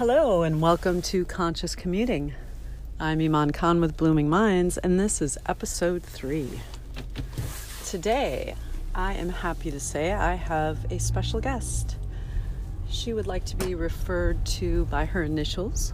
[0.00, 2.32] Hello, and welcome to Conscious Commuting.
[2.98, 6.48] I'm Iman Khan with Blooming Minds, and this is episode three.
[7.84, 8.54] Today,
[8.94, 11.96] I am happy to say I have a special guest.
[12.88, 15.92] She would like to be referred to by her initials,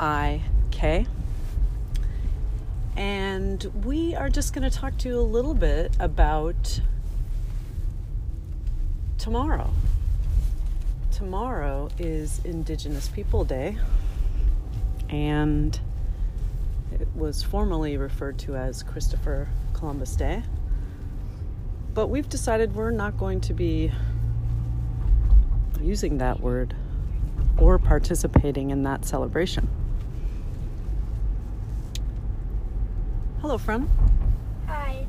[0.00, 1.06] IK.
[2.96, 6.80] And we are just going to talk to you a little bit about
[9.18, 9.74] tomorrow.
[11.20, 13.76] Tomorrow is Indigenous People Day,
[15.10, 15.78] and
[16.92, 20.42] it was formerly referred to as Christopher Columbus Day.
[21.92, 23.92] But we've decided we're not going to be
[25.78, 26.74] using that word
[27.58, 29.68] or participating in that celebration.
[33.42, 33.90] Hello, friend.
[34.68, 35.06] Hi.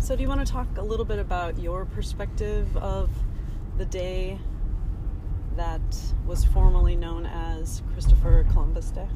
[0.00, 3.08] So, do you want to talk a little bit about your perspective of
[3.78, 4.38] the day
[5.58, 5.80] that
[6.24, 9.08] was formerly known as Christopher Columbus Day?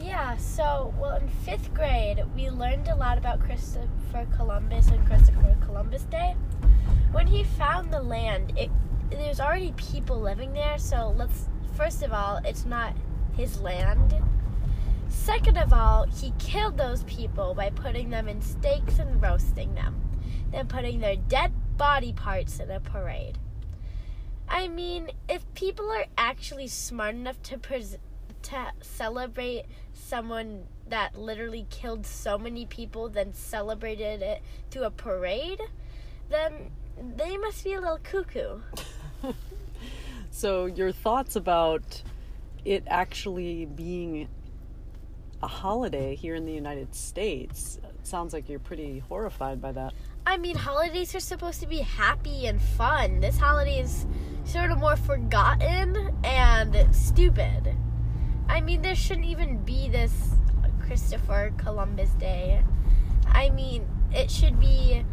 [0.00, 5.56] Yeah, so, well, in fifth grade, we learned a lot about Christopher Columbus and Christopher
[5.64, 6.34] Columbus Day.
[7.12, 8.70] When he found the land, it,
[9.10, 12.94] there's already people living there, so let's, first of all, it's not
[13.36, 14.14] his land.
[15.08, 20.00] Second of all, he killed those people by putting them in stakes and roasting them,
[20.50, 23.38] then putting their dead body parts in a parade.
[24.54, 27.98] I mean, if people are actually smart enough to, pres-
[28.42, 35.60] to celebrate someone that literally killed so many people, then celebrated it to a parade,
[36.30, 36.70] then
[37.16, 38.60] they must be a little cuckoo.
[40.34, 42.02] So, your thoughts about
[42.64, 44.26] it actually being
[45.40, 49.94] a holiday here in the United States sounds like you're pretty horrified by that.
[50.26, 53.20] I mean, holidays are supposed to be happy and fun.
[53.20, 54.06] This holiday is
[54.44, 57.74] sort of more forgotten and stupid.
[58.48, 60.12] I mean, there shouldn't even be this
[60.80, 62.62] Christopher Columbus Day.
[63.26, 65.04] I mean, it should be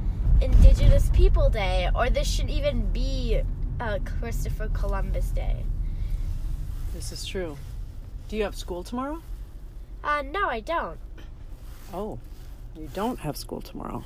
[0.42, 3.42] Indigenous People Day, or this should even be
[3.80, 5.64] uh, Christopher Columbus Day.
[6.94, 7.58] This is true.
[8.28, 9.22] Do you have school tomorrow?
[10.04, 10.98] Uh, no, I don't.
[11.94, 12.20] Oh,
[12.76, 14.04] you don't have school tomorrow.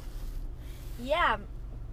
[1.01, 1.37] Yeah,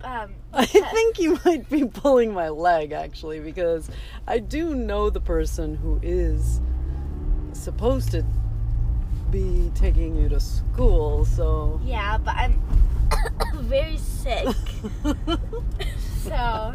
[0.04, 3.90] um, I think you might be pulling my leg actually because
[4.26, 6.60] I do know the person who is
[7.52, 8.24] supposed to
[9.30, 12.60] be taking you to school, so yeah, but I'm
[13.54, 14.46] very sick,
[16.22, 16.74] so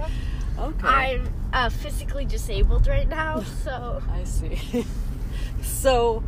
[0.57, 0.87] okay.
[0.87, 3.43] I'm uh, physically disabled right now.
[3.63, 4.85] So I see.
[5.61, 6.23] so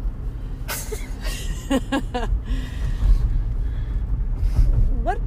[5.04, 5.20] what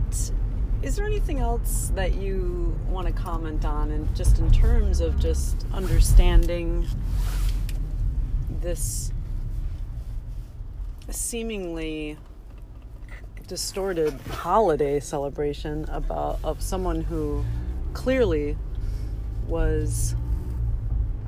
[0.82, 5.19] is there anything else that you want to comment on and just in terms of
[5.19, 6.87] just understanding
[8.60, 9.12] this
[11.09, 12.16] seemingly
[13.47, 17.44] distorted holiday celebration about of someone who
[17.93, 18.56] clearly
[19.47, 20.16] was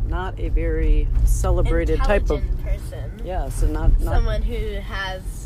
[0.07, 3.21] not a very celebrated type of person.
[3.25, 5.44] yes and not, not Someone who has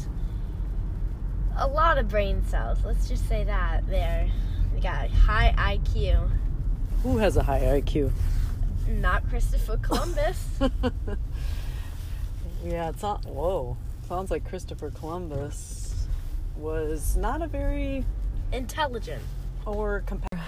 [1.59, 2.79] a lot of brain cells.
[2.85, 4.29] Let's just say that there.
[4.75, 6.31] They got high IQ.
[7.03, 8.11] who has a high IQ
[8.89, 10.45] Not Christopher Columbus.
[12.65, 13.25] Yeah, it's not.
[13.25, 13.77] Whoa,
[14.09, 16.07] sounds like Christopher Columbus
[16.57, 18.05] was not a very
[18.53, 19.23] Intelligent.
[19.65, 20.41] or compa-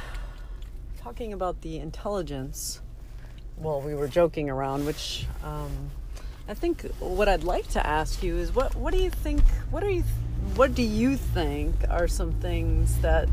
[0.98, 2.80] talking about the intelligence.
[3.56, 5.90] Well, we were joking around, which um,
[6.48, 9.42] I think what I'd like to ask you is what what do you think?
[9.70, 10.02] What are you?
[10.56, 13.28] What do you think are some things that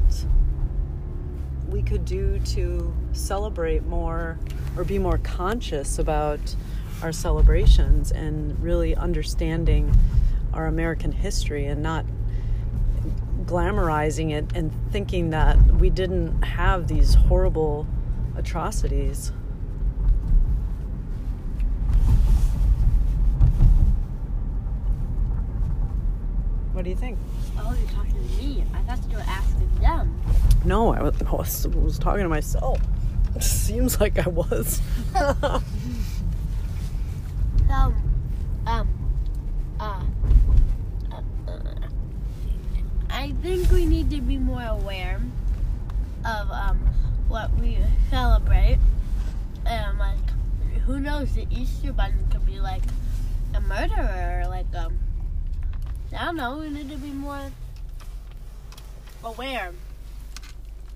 [1.68, 4.38] we could do to celebrate more
[4.78, 6.56] or be more conscious about
[7.01, 9.94] our celebrations and really understanding
[10.53, 12.06] our American history and not
[13.44, 17.88] glamorizing it and thinking that we didn't have these horrible
[18.35, 19.31] atrocities.
[26.78, 27.18] What do you think?
[27.58, 28.64] Oh, you're talking to me.
[28.72, 30.16] I thought you were asking them.
[30.64, 32.79] No, I was, I was, was talking to myself.
[33.35, 34.79] It seems like I was.
[37.70, 37.96] Um,
[38.66, 38.88] um,
[39.79, 40.02] uh,
[41.12, 41.62] uh,
[43.09, 45.20] I think we need to be more aware
[46.23, 46.80] of um
[47.28, 47.78] what we
[48.09, 48.78] celebrate,
[49.66, 50.18] and like,
[50.85, 51.34] who knows?
[51.34, 52.84] The Easter Bunny could be like
[53.53, 54.97] a murderer, or like um,
[56.16, 56.58] I don't know.
[56.58, 57.52] We need to be more
[59.24, 59.72] aware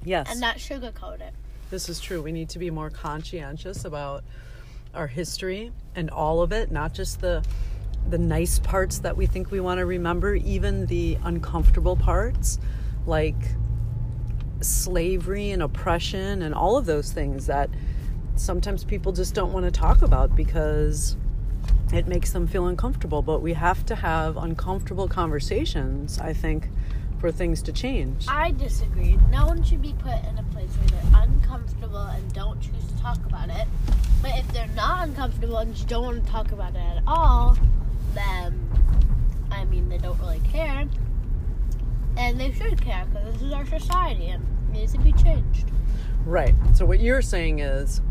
[0.04, 0.28] yes.
[0.30, 1.34] and not sugarcoat it.
[1.70, 2.22] This is true.
[2.22, 4.24] We need to be more conscientious about
[4.94, 7.44] our history and all of it, not just the
[8.10, 12.60] the nice parts that we think we want to remember, even the uncomfortable parts
[13.06, 13.36] like
[14.62, 17.70] slavery and oppression and all of those things that
[18.36, 21.16] sometimes people just don't want to talk about because
[21.94, 23.22] it makes them feel uncomfortable.
[23.22, 26.70] But we have to have uncomfortable conversations, I think,
[27.20, 28.26] for things to change.
[28.28, 29.18] I disagree.
[29.30, 33.02] No one should be put in a place where they're uncomfortable and don't choose to
[33.02, 33.68] talk about it.
[34.22, 37.58] But if they're not uncomfortable and just don't want to talk about it at all,
[38.14, 38.70] then
[39.52, 40.88] I mean they don't really care.
[42.18, 45.72] And they should care because this is our society and it needs to be changed.
[46.26, 46.54] Right.
[46.74, 48.02] So what you're saying is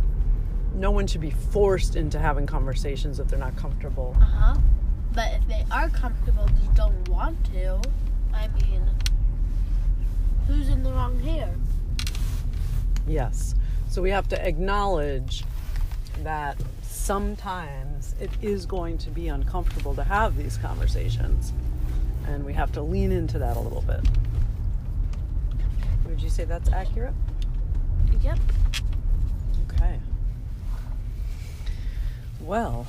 [0.75, 4.17] no one should be forced into having conversations if they're not comfortable.
[4.21, 4.57] Uh huh.
[5.13, 7.81] But if they are comfortable, just don't want to.
[8.33, 8.89] I mean,
[10.47, 11.53] who's in the wrong here?
[13.07, 13.55] Yes.
[13.89, 15.45] So we have to acknowledge
[16.23, 21.53] that sometimes it is going to be uncomfortable to have these conversations.
[22.27, 24.01] And we have to lean into that a little bit.
[26.07, 27.15] Would you say that's accurate?
[28.23, 28.39] Yep.
[29.73, 29.99] Okay.
[32.51, 32.85] Well,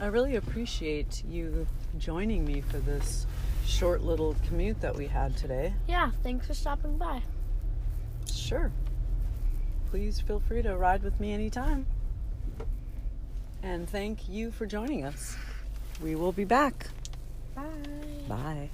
[0.00, 1.66] I really appreciate you
[1.98, 3.26] joining me for this
[3.64, 5.74] short little commute that we had today.
[5.88, 6.12] Yeah.
[6.22, 7.20] Thanks for stopping by.
[8.32, 8.70] Sure.
[9.90, 11.84] Please feel free to ride with me anytime.
[13.60, 15.36] And thank you for joining us.
[16.00, 16.86] We will be back.
[17.56, 17.64] Bye.
[18.28, 18.70] Bye.